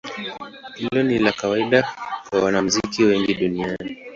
Hilo 0.77 1.03
ni 1.03 1.19
la 1.19 1.31
kawaida 1.31 1.95
kwa 2.29 2.43
wanamuziki 2.43 3.03
wengi 3.03 3.33
duniani. 3.33 3.97